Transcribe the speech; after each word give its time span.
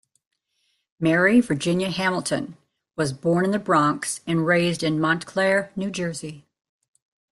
Mary 0.99 1.39
Virginia 1.41 1.91
Hamilton 1.91 2.57
was 2.95 3.13
born 3.13 3.45
in 3.45 3.51
the 3.51 3.59
Bronx 3.59 4.21
and 4.25 4.47
raised 4.47 4.81
in 4.81 4.99
Montclair, 4.99 5.71
New 5.75 5.91
Jersey. 5.91 6.43